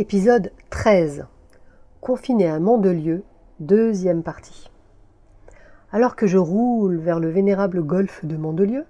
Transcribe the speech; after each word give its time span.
Épisode 0.00 0.52
13. 0.70 1.26
Confiné 2.00 2.46
à 2.46 2.60
Mandelieu, 2.60 3.24
deuxième 3.58 4.22
partie. 4.22 4.70
Alors 5.90 6.14
que 6.14 6.28
je 6.28 6.38
roule 6.38 6.98
vers 6.98 7.18
le 7.18 7.28
vénérable 7.30 7.82
golfe 7.82 8.24
de 8.24 8.36
Mandelieu, 8.36 8.84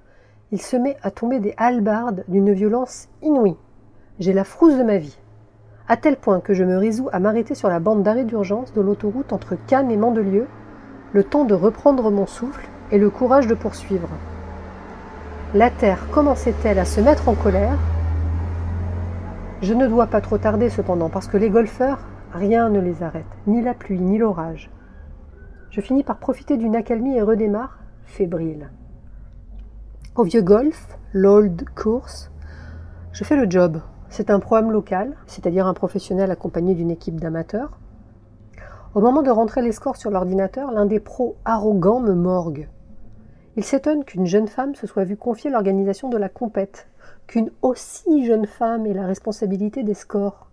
il 0.52 0.60
se 0.60 0.76
met 0.76 0.98
à 1.02 1.10
tomber 1.10 1.40
des 1.40 1.54
halbardes 1.56 2.24
d'une 2.28 2.52
violence 2.52 3.08
inouïe. 3.22 3.56
J'ai 4.18 4.34
la 4.34 4.44
frousse 4.44 4.76
de 4.76 4.82
ma 4.82 4.98
vie, 4.98 5.18
à 5.88 5.96
tel 5.96 6.18
point 6.18 6.40
que 6.40 6.52
je 6.52 6.62
me 6.62 6.76
résous 6.76 7.08
à 7.10 7.20
m'arrêter 7.20 7.54
sur 7.54 7.70
la 7.70 7.80
bande 7.80 8.02
d'arrêt 8.02 8.26
d'urgence 8.26 8.74
de 8.74 8.82
l'autoroute 8.82 9.32
entre 9.32 9.56
Cannes 9.66 9.90
et 9.90 9.96
Mandelieu, 9.96 10.46
le 11.14 11.24
temps 11.24 11.46
de 11.46 11.54
reprendre 11.54 12.10
mon 12.10 12.26
souffle 12.26 12.68
et 12.92 12.98
le 12.98 13.08
courage 13.08 13.46
de 13.46 13.54
poursuivre. 13.54 14.10
La 15.54 15.70
terre 15.70 16.06
commençait-elle 16.12 16.78
à 16.78 16.84
se 16.84 17.00
mettre 17.00 17.30
en 17.30 17.34
colère? 17.34 17.78
Je 19.60 19.74
ne 19.74 19.88
dois 19.88 20.06
pas 20.06 20.20
trop 20.20 20.38
tarder 20.38 20.70
cependant, 20.70 21.08
parce 21.08 21.26
que 21.26 21.36
les 21.36 21.50
golfeurs, 21.50 22.00
rien 22.32 22.68
ne 22.68 22.80
les 22.80 23.02
arrête, 23.02 23.26
ni 23.46 23.60
la 23.62 23.74
pluie, 23.74 24.00
ni 24.00 24.18
l'orage. 24.18 24.70
Je 25.70 25.80
finis 25.80 26.04
par 26.04 26.18
profiter 26.18 26.56
d'une 26.56 26.76
accalmie 26.76 27.16
et 27.16 27.22
redémarre, 27.22 27.78
fébrile. 28.04 28.70
Au 30.14 30.22
vieux 30.22 30.42
golf, 30.42 30.96
l'old 31.12 31.64
course, 31.74 32.30
je 33.12 33.24
fais 33.24 33.36
le 33.36 33.50
job. 33.50 33.80
C'est 34.10 34.30
un 34.30 34.40
programme 34.40 34.70
local, 34.70 35.16
c'est-à-dire 35.26 35.66
un 35.66 35.74
professionnel 35.74 36.30
accompagné 36.30 36.74
d'une 36.74 36.90
équipe 36.90 37.20
d'amateurs. 37.20 37.78
Au 38.94 39.00
moment 39.00 39.22
de 39.22 39.30
rentrer 39.30 39.60
les 39.60 39.72
scores 39.72 39.96
sur 39.96 40.10
l'ordinateur, 40.10 40.70
l'un 40.70 40.86
des 40.86 41.00
pros 41.00 41.36
arrogants 41.44 42.00
me 42.00 42.14
morgue. 42.14 42.68
Il 43.58 43.64
s'étonne 43.64 44.04
qu'une 44.04 44.24
jeune 44.24 44.46
femme 44.46 44.76
se 44.76 44.86
soit 44.86 45.02
vue 45.02 45.16
confier 45.16 45.50
l'organisation 45.50 46.08
de 46.08 46.16
la 46.16 46.28
compète, 46.28 46.86
qu'une 47.26 47.50
aussi 47.60 48.24
jeune 48.24 48.46
femme 48.46 48.86
ait 48.86 48.94
la 48.94 49.04
responsabilité 49.04 49.82
des 49.82 49.94
scores. 49.94 50.46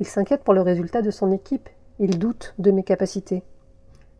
Il 0.00 0.08
s'inquiète 0.08 0.42
pour 0.42 0.52
le 0.52 0.60
résultat 0.60 1.02
de 1.02 1.12
son 1.12 1.30
équipe, 1.30 1.68
il 2.00 2.18
doute 2.18 2.54
de 2.58 2.72
mes 2.72 2.82
capacités. 2.82 3.44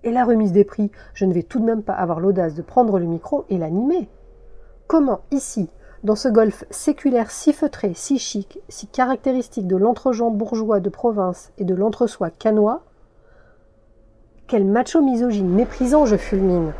Et 0.04 0.12
la 0.12 0.24
remise 0.24 0.52
des 0.52 0.62
prix, 0.62 0.92
je 1.14 1.24
ne 1.24 1.32
vais 1.32 1.42
tout 1.42 1.58
de 1.58 1.64
même 1.64 1.82
pas 1.82 1.94
avoir 1.94 2.20
l'audace 2.20 2.54
de 2.54 2.62
prendre 2.62 3.00
le 3.00 3.06
micro 3.06 3.44
et 3.50 3.58
l'animer. 3.58 4.08
Comment, 4.86 5.22
ici, 5.32 5.68
dans 6.04 6.14
ce 6.14 6.28
golf 6.28 6.62
séculaire 6.70 7.32
si 7.32 7.52
feutré, 7.52 7.90
si 7.92 8.20
chic, 8.20 8.60
si 8.68 8.86
caractéristique 8.86 9.66
de 9.66 9.74
l'entregent 9.74 10.30
bourgeois 10.30 10.78
de 10.78 10.90
province 10.90 11.50
et 11.58 11.64
de 11.64 11.74
l'entre-soi 11.74 12.30
canois, 12.30 12.84
quel 14.46 14.64
macho 14.64 15.02
misogyne 15.02 15.48
méprisant 15.48 16.06
je 16.06 16.16
fulmine. 16.16 16.72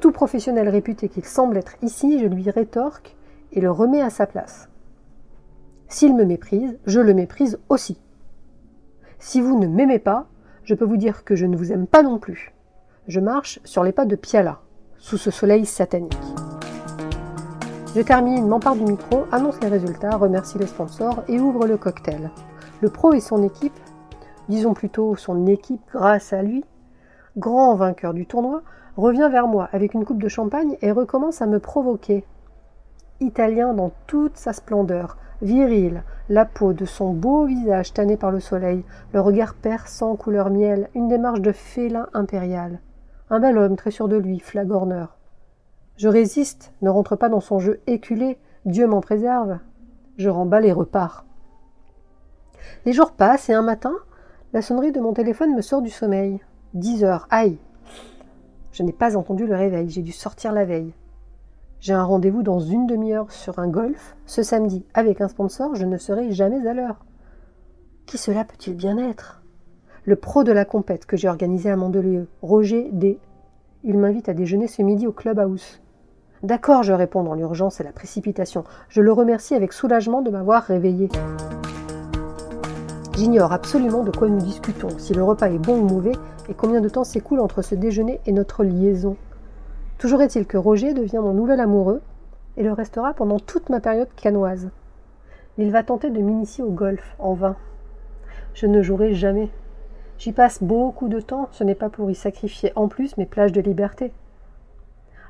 Tout 0.00 0.12
professionnel 0.12 0.68
réputé 0.68 1.08
qu'il 1.08 1.24
semble 1.24 1.56
être 1.56 1.76
ici, 1.82 2.18
je 2.18 2.26
lui 2.26 2.50
rétorque 2.50 3.16
et 3.52 3.60
le 3.60 3.70
remet 3.70 4.02
à 4.02 4.10
sa 4.10 4.26
place. 4.26 4.68
S'il 5.88 6.14
me 6.14 6.24
méprise, 6.24 6.78
je 6.86 7.00
le 7.00 7.14
méprise 7.14 7.58
aussi. 7.68 7.98
Si 9.18 9.40
vous 9.40 9.58
ne 9.58 9.66
m'aimez 9.66 9.98
pas, 9.98 10.26
je 10.64 10.74
peux 10.74 10.84
vous 10.84 10.96
dire 10.98 11.24
que 11.24 11.36
je 11.36 11.46
ne 11.46 11.56
vous 11.56 11.72
aime 11.72 11.86
pas 11.86 12.02
non 12.02 12.18
plus. 12.18 12.52
Je 13.08 13.20
marche 13.20 13.60
sur 13.64 13.84
les 13.84 13.92
pas 13.92 14.04
de 14.04 14.16
Piala, 14.16 14.60
sous 14.98 15.16
ce 15.16 15.30
soleil 15.30 15.64
satanique. 15.64 16.18
Je 17.94 18.02
termine, 18.02 18.46
m'empare 18.46 18.76
du 18.76 18.84
micro, 18.84 19.24
annonce 19.32 19.58
les 19.62 19.68
résultats, 19.68 20.16
remercie 20.16 20.58
les 20.58 20.66
sponsors 20.66 21.22
et 21.28 21.40
ouvre 21.40 21.66
le 21.66 21.78
cocktail. 21.78 22.30
Le 22.82 22.90
pro 22.90 23.14
et 23.14 23.20
son 23.20 23.42
équipe, 23.42 23.78
disons 24.50 24.74
plutôt 24.74 25.16
son 25.16 25.46
équipe 25.46 25.80
grâce 25.92 26.34
à 26.34 26.42
lui, 26.42 26.64
grand 27.38 27.74
vainqueur 27.74 28.12
du 28.12 28.26
tournoi, 28.26 28.62
revient 28.96 29.28
vers 29.30 29.48
moi 29.48 29.68
avec 29.72 29.94
une 29.94 30.04
coupe 30.04 30.22
de 30.22 30.28
champagne 30.28 30.76
et 30.82 30.92
recommence 30.92 31.42
à 31.42 31.46
me 31.46 31.60
provoquer 31.60 32.24
italien 33.20 33.72
dans 33.72 33.92
toute 34.06 34.36
sa 34.36 34.52
splendeur, 34.52 35.16
viril, 35.42 36.02
la 36.28 36.44
peau 36.44 36.72
de 36.72 36.84
son 36.84 37.12
beau 37.12 37.46
visage 37.46 37.92
tanné 37.92 38.16
par 38.16 38.30
le 38.30 38.40
soleil, 38.40 38.84
le 39.12 39.20
regard 39.20 39.54
perçant 39.54 40.16
couleur 40.16 40.50
miel, 40.50 40.90
une 40.94 41.08
démarche 41.08 41.40
de 41.40 41.52
félin 41.52 42.08
impérial. 42.14 42.80
Un 43.30 43.40
bel 43.40 43.58
homme 43.58 43.76
très 43.76 43.90
sûr 43.90 44.08
de 44.08 44.16
lui, 44.16 44.38
flagorneur. 44.38 45.16
Je 45.96 46.08
résiste, 46.08 46.72
ne 46.82 46.90
rentre 46.90 47.16
pas 47.16 47.28
dans 47.28 47.40
son 47.40 47.58
jeu 47.58 47.80
éculé, 47.86 48.38
Dieu 48.64 48.86
m'en 48.86 49.00
préserve. 49.00 49.58
Je 50.16 50.28
remballe 50.28 50.66
et 50.66 50.72
repars. 50.72 51.24
Les 52.84 52.92
jours 52.92 53.12
passent 53.12 53.48
et 53.48 53.54
un 53.54 53.62
matin, 53.62 53.94
la 54.52 54.62
sonnerie 54.62 54.92
de 54.92 55.00
mon 55.00 55.12
téléphone 55.12 55.54
me 55.54 55.62
sort 55.62 55.82
du 55.82 55.90
sommeil. 55.90 56.40
Dix 56.74 57.04
heures, 57.04 57.26
aïe. 57.30 57.58
Je 58.76 58.82
n'ai 58.82 58.92
pas 58.92 59.16
entendu 59.16 59.46
le 59.46 59.56
réveil, 59.56 59.88
j'ai 59.88 60.02
dû 60.02 60.12
sortir 60.12 60.52
la 60.52 60.66
veille. 60.66 60.92
J'ai 61.80 61.94
un 61.94 62.04
rendez-vous 62.04 62.42
dans 62.42 62.60
une 62.60 62.86
demi-heure 62.86 63.32
sur 63.32 63.58
un 63.58 63.68
golf. 63.68 64.18
Ce 64.26 64.42
samedi, 64.42 64.84
avec 64.92 65.22
un 65.22 65.28
sponsor, 65.28 65.74
je 65.74 65.86
ne 65.86 65.96
serai 65.96 66.30
jamais 66.32 66.68
à 66.68 66.74
l'heure. 66.74 67.02
Qui 68.04 68.18
cela 68.18 68.44
peut-il 68.44 68.76
bien 68.76 68.98
être? 68.98 69.40
Le 70.04 70.14
pro 70.14 70.44
de 70.44 70.52
la 70.52 70.66
compète 70.66 71.06
que 71.06 71.16
j'ai 71.16 71.26
organisé 71.26 71.70
à 71.70 71.76
Mandelieu, 71.76 72.28
Roger 72.42 72.90
D. 72.92 73.18
Il 73.82 73.96
m'invite 73.96 74.28
à 74.28 74.34
déjeuner 74.34 74.66
ce 74.66 74.82
midi 74.82 75.06
au 75.06 75.12
Clubhouse. 75.12 75.80
D'accord, 76.42 76.82
je 76.82 76.92
réponds 76.92 77.22
dans 77.22 77.32
l'urgence 77.32 77.80
et 77.80 77.84
la 77.84 77.92
précipitation. 77.92 78.64
Je 78.90 79.00
le 79.00 79.10
remercie 79.10 79.54
avec 79.54 79.72
soulagement 79.72 80.20
de 80.20 80.28
m'avoir 80.28 80.64
réveillé. 80.64 81.08
J'ignore 83.16 83.54
absolument 83.54 84.04
de 84.04 84.10
quoi 84.10 84.28
nous 84.28 84.42
discutons, 84.42 84.90
si 84.98 85.14
le 85.14 85.24
repas 85.24 85.48
est 85.48 85.58
bon 85.58 85.80
ou 85.80 85.88
mauvais, 85.88 86.12
et 86.50 86.54
combien 86.54 86.82
de 86.82 86.88
temps 86.90 87.02
s'écoule 87.02 87.40
entre 87.40 87.62
ce 87.62 87.74
déjeuner 87.74 88.20
et 88.26 88.32
notre 88.32 88.62
liaison. 88.62 89.16
Toujours 89.96 90.20
est-il 90.20 90.44
que 90.46 90.58
Roger 90.58 90.92
devient 90.92 91.20
mon 91.22 91.32
nouvel 91.32 91.60
amoureux 91.60 92.02
et 92.58 92.62
le 92.62 92.74
restera 92.74 93.14
pendant 93.14 93.38
toute 93.38 93.70
ma 93.70 93.80
période 93.80 94.10
canoise. 94.16 94.68
Il 95.56 95.72
va 95.72 95.82
tenter 95.82 96.10
de 96.10 96.20
m'initier 96.20 96.62
au 96.62 96.68
golf, 96.68 97.16
en 97.18 97.32
vain. 97.32 97.56
Je 98.52 98.66
ne 98.66 98.82
jouerai 98.82 99.14
jamais. 99.14 99.48
J'y 100.18 100.32
passe 100.32 100.62
beaucoup 100.62 101.08
de 101.08 101.20
temps, 101.20 101.48
ce 101.52 101.64
n'est 101.64 101.74
pas 101.74 101.88
pour 101.88 102.10
y 102.10 102.14
sacrifier 102.14 102.70
en 102.76 102.86
plus 102.86 103.16
mes 103.16 103.24
plages 103.24 103.52
de 103.52 103.62
liberté. 103.62 104.12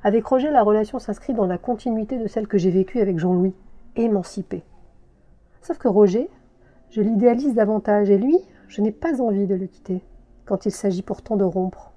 Avec 0.03 0.27
Roger, 0.27 0.51
la 0.51 0.65
relation 0.65 0.99
s'inscrit 0.99 1.35
dans 1.35 1.47
la 1.47 1.57
continuité 1.57 2.19
de 2.19 2.27
celle 2.27 2.49
que 2.49 2.59
j'ai 2.59 2.71
vécue 2.71 2.99
avec 2.99 3.21
Jean-Louis, 3.21 3.55
émancipé. 3.95 4.65
Sauf 5.63 5.79
que 5.79 5.87
Roger, 5.87 6.29
je 6.91 7.03
l'idéalise 7.03 7.55
davantage, 7.55 8.11
et 8.11 8.19
lui, 8.19 8.39
je 8.69 8.81
n'ai 8.81 8.93
pas 8.93 9.21
envie 9.21 9.47
de 9.47 9.55
le 9.55 9.67
quitter, 9.67 10.03
quand 10.45 10.67
il 10.67 10.73
s'agit 10.73 11.03
pourtant 11.03 11.37
de 11.37 11.45
rompre. 11.45 11.93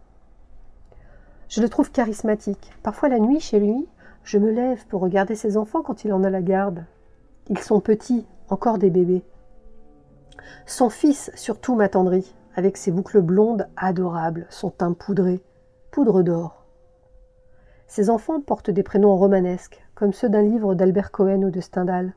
Je 1.47 1.61
le 1.61 1.69
trouve 1.69 1.91
charismatique. 1.91 2.71
Parfois 2.83 3.09
la 3.09 3.19
nuit, 3.19 3.39
chez 3.39 3.59
lui, 3.59 3.87
je 4.23 4.37
me 4.37 4.51
lève 4.51 4.85
pour 4.87 5.01
regarder 5.01 5.35
ses 5.35 5.57
enfants 5.57 5.81
quand 5.81 6.03
il 6.03 6.13
en 6.13 6.23
a 6.23 6.29
la 6.29 6.41
garde. 6.41 6.85
Ils 7.49 7.59
sont 7.59 7.79
petits, 7.79 8.27
encore 8.49 8.77
des 8.77 8.91
bébés. 8.91 9.23
Son 10.67 10.89
fils 10.89 11.31
surtout 11.35 11.75
m'attendrit, 11.75 12.35
avec 12.55 12.77
ses 12.77 12.91
boucles 12.91 13.21
blondes 13.21 13.67
adorables, 13.77 14.45
son 14.49 14.69
teint 14.69 14.93
poudré, 14.93 15.41
poudre 15.91 16.21
d'or. 16.21 16.65
Ses 17.87 18.11
enfants 18.11 18.39
portent 18.39 18.69
des 18.69 18.83
prénoms 18.83 19.17
romanesques, 19.17 19.81
comme 19.95 20.13
ceux 20.13 20.29
d'un 20.29 20.43
livre 20.43 20.75
d'Albert 20.75 21.11
Cohen 21.11 21.41
ou 21.43 21.49
de 21.49 21.59
Stendhal, 21.59 22.13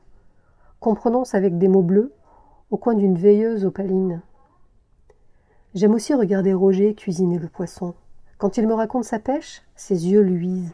qu'on 0.79 0.93
prononce 0.93 1.33
avec 1.33 1.57
des 1.57 1.67
mots 1.67 1.81
bleus 1.81 2.13
au 2.73 2.77
coin 2.77 2.95
d'une 2.95 3.19
veilleuse 3.19 3.65
opaline. 3.65 4.21
J'aime 5.75 5.93
aussi 5.93 6.15
regarder 6.15 6.53
Roger 6.53 6.95
cuisiner 6.95 7.37
le 7.37 7.47
poisson. 7.47 7.93
Quand 8.39 8.57
il 8.57 8.67
me 8.67 8.73
raconte 8.73 9.03
sa 9.03 9.19
pêche, 9.19 9.61
ses 9.75 10.09
yeux 10.09 10.23
luisent. 10.23 10.73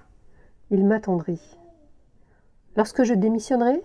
Il 0.72 0.86
m'attendrit. 0.86 1.57
Lorsque 2.78 3.04
je 3.04 3.13
démissionnerai, 3.13 3.84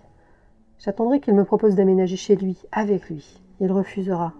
j'attendrai 0.79 1.19
qu'il 1.19 1.35
me 1.35 1.45
propose 1.45 1.75
d'aménager 1.75 2.15
chez 2.15 2.37
lui, 2.37 2.63
avec 2.71 3.11
lui. 3.11 3.43
Il 3.59 3.73
refusera. 3.73 4.33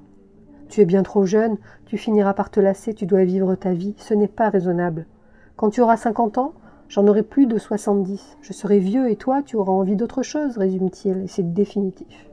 Tu 0.69 0.81
es 0.81 0.85
bien 0.85 1.03
trop 1.03 1.27
jeune, 1.27 1.57
tu 1.87 1.99
finiras 1.99 2.35
par 2.35 2.53
te 2.53 2.61
lasser, 2.61 2.95
tu 2.95 3.07
dois 3.07 3.25
vivre 3.25 3.57
ta 3.57 3.73
vie, 3.73 3.97
ce 3.99 4.15
n'est 4.15 4.29
pas 4.29 4.51
raisonnable. 4.51 5.07
Quand 5.57 5.71
tu 5.71 5.81
auras 5.81 5.97
cinquante 5.97 6.39
ans, 6.39 6.55
J'en 6.89 7.07
aurai 7.09 7.23
plus 7.23 7.47
de 7.47 7.59
70. 7.59 8.37
Je 8.43 8.53
serai 8.53 8.79
vieux 8.79 9.11
et 9.11 9.17
toi, 9.17 9.43
tu 9.43 9.57
auras 9.57 9.73
envie 9.73 9.97
d'autre 9.97 10.23
chose, 10.23 10.59
résume-t-il, 10.59 11.23
et 11.25 11.27
c'est 11.27 11.55
définitif. 11.55 12.31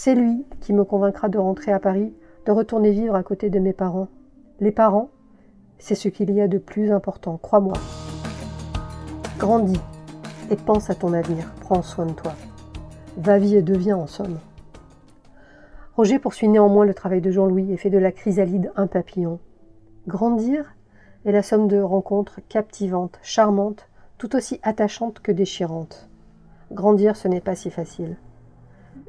C'est 0.00 0.14
lui 0.14 0.46
qui 0.60 0.72
me 0.72 0.84
convaincra 0.84 1.28
de 1.28 1.38
rentrer 1.38 1.72
à 1.72 1.80
Paris, 1.80 2.14
de 2.46 2.52
retourner 2.52 2.92
vivre 2.92 3.16
à 3.16 3.24
côté 3.24 3.50
de 3.50 3.58
mes 3.58 3.72
parents. 3.72 4.06
Les 4.60 4.70
parents, 4.70 5.10
c'est 5.80 5.96
ce 5.96 6.08
qu'il 6.08 6.30
y 6.30 6.40
a 6.40 6.46
de 6.46 6.58
plus 6.58 6.92
important, 6.92 7.36
crois-moi. 7.36 7.74
Grandis 9.38 9.80
et 10.52 10.54
pense 10.54 10.88
à 10.88 10.94
ton 10.94 11.12
avenir, 11.12 11.52
prends 11.62 11.82
soin 11.82 12.06
de 12.06 12.12
toi. 12.12 12.34
Va-vie 13.16 13.56
et 13.56 13.62
deviens 13.62 13.96
en 13.96 14.06
somme. 14.06 14.38
Roger 15.96 16.20
poursuit 16.20 16.46
néanmoins 16.46 16.84
le 16.84 16.94
travail 16.94 17.20
de 17.20 17.32
Jean-Louis 17.32 17.72
et 17.72 17.76
fait 17.76 17.90
de 17.90 17.98
la 17.98 18.12
chrysalide 18.12 18.70
un 18.76 18.86
papillon. 18.86 19.40
Grandir 20.06 20.76
est 21.24 21.32
la 21.32 21.42
somme 21.42 21.66
de 21.66 21.80
rencontres 21.80 22.38
captivantes, 22.48 23.18
charmantes, 23.20 23.88
tout 24.16 24.36
aussi 24.36 24.60
attachantes 24.62 25.18
que 25.18 25.32
déchirantes. 25.32 26.08
Grandir, 26.70 27.16
ce 27.16 27.26
n'est 27.26 27.40
pas 27.40 27.56
si 27.56 27.68
facile. 27.68 28.16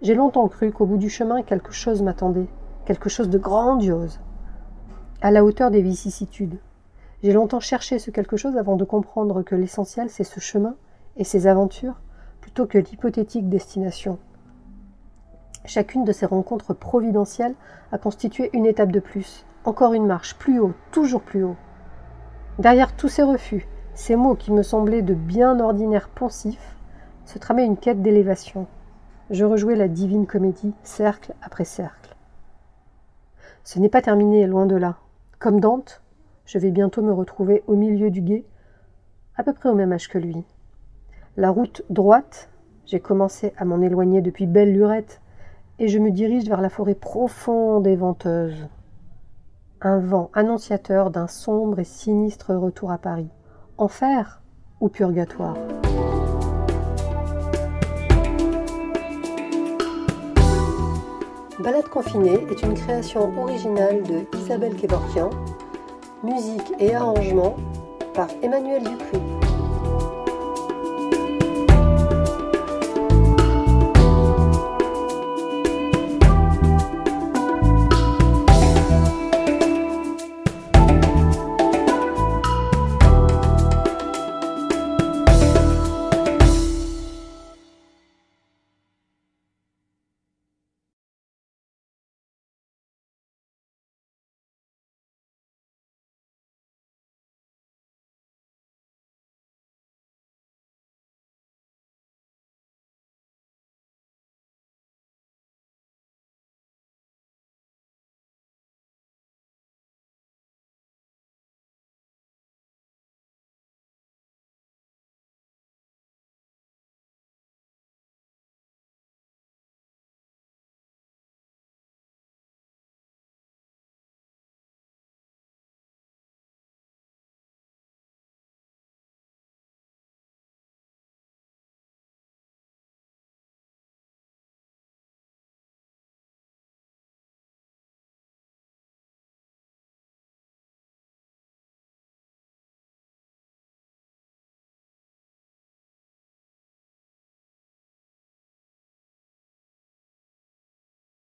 J'ai 0.02 0.16
longtemps 0.16 0.48
cru 0.48 0.72
qu'au 0.72 0.86
bout 0.86 0.98
du 0.98 1.10
chemin, 1.10 1.42
quelque 1.42 1.74
chose 1.74 2.02
m'attendait, 2.02 2.48
quelque 2.86 3.10
chose 3.10 3.30
de 3.30 3.38
grandiose, 3.38 4.22
à 5.22 5.30
la 5.30 5.44
hauteur 5.44 5.72
des 5.72 5.82
vicissitudes. 5.82 6.58
J'ai 7.22 7.34
longtemps 7.34 7.60
cherché 7.60 8.00
ce 8.00 8.10
quelque 8.10 8.38
chose 8.38 8.56
avant 8.56 8.78
de 8.78 8.86
comprendre 8.86 9.44
que 9.44 9.56
l'essentiel, 9.56 10.10
c'est 10.10 10.24
ce 10.24 10.40
chemin 10.40 10.76
et 11.18 11.26
ses 11.26 11.48
aventures, 11.48 12.00
plutôt 12.40 12.66
que 12.66 12.78
l'hypothétique 12.78 13.50
destination. 13.50 14.20
Chacune 15.66 16.06
de 16.06 16.14
ces 16.14 16.26
rencontres 16.26 16.74
providentielles 16.74 17.56
a 17.92 17.98
constitué 17.98 18.50
une 18.54 18.66
étape 18.66 18.94
de 18.94 19.02
plus, 19.02 19.46
encore 19.66 19.94
une 19.94 20.08
marche, 20.08 20.38
plus 20.38 20.60
haut, 20.60 20.74
toujours 20.92 21.22
plus 21.22 21.44
haut. 21.44 21.58
Derrière 22.58 22.96
tous 22.96 23.10
ces 23.10 23.24
refus, 23.24 23.68
ces 23.96 24.16
mots 24.16 24.36
qui 24.36 24.54
me 24.54 24.64
semblaient 24.64 25.02
de 25.02 25.14
bien 25.14 25.60
ordinaires 25.60 26.08
poncifs, 26.08 26.78
se 27.26 27.38
tramait 27.38 27.66
une 27.66 27.78
quête 27.78 28.02
d'élévation. 28.02 28.66
Je 29.30 29.46
rejouais 29.46 29.76
la 29.76 29.88
divine 29.88 30.26
comédie, 30.26 30.74
cercle 30.82 31.36
après 31.44 31.66
cercle. 31.66 32.16
Ce 33.64 33.78
n'est 33.78 33.90
pas 33.90 34.02
terminé, 34.02 34.48
loin 34.48 34.66
de 34.66 34.76
là. 34.76 34.98
Comme 35.38 35.60
Dante, 35.60 36.02
je 36.46 36.58
vais 36.58 36.72
bientôt 36.72 37.04
me 37.04 37.14
retrouver 37.14 37.64
au 37.68 37.76
milieu 37.76 38.10
du 38.10 38.22
guet, 38.22 38.44
à 39.36 39.44
peu 39.44 39.54
près 39.54 39.70
au 39.70 39.76
même 39.76 39.94
âge 39.94 40.10
que 40.10 40.18
lui. 40.18 40.44
La 41.38 41.52
route 41.52 41.84
droite, 41.92 42.50
j'ai 42.86 43.00
commencé 43.00 43.54
à 43.58 43.66
m'en 43.66 43.82
éloigner 43.82 44.22
depuis 44.22 44.48
belle 44.48 44.74
lurette, 44.74 45.22
et 45.78 45.88
je 45.88 46.00
me 46.00 46.10
dirige 46.10 46.50
vers 46.50 46.62
la 46.62 46.70
forêt 46.70 46.96
profonde 46.96 47.86
et 47.86 47.96
venteuse. 47.96 48.68
Un 49.82 50.00
vent 50.00 50.32
annonciateur 50.34 51.12
d'un 51.12 51.28
sombre 51.28 51.78
et 51.78 51.84
sinistre 51.84 52.56
retour 52.56 52.92
à 52.92 52.98
Paris. 52.98 53.30
Enfer 53.78 54.42
ou 54.82 54.90
purgatoire? 54.90 55.56
Balade 61.60 61.90
confinée 61.90 62.48
est 62.50 62.62
une 62.64 62.74
création 62.74 63.38
originale 63.38 64.02
de 64.04 64.26
Isabelle 64.38 64.78
Kevorkian, 64.78 65.30
musique 66.24 66.72
et 66.80 66.96
arrangement 66.96 67.58
par 68.14 68.30
Emmanuel 68.42 68.84
Dupuis. 68.84 69.29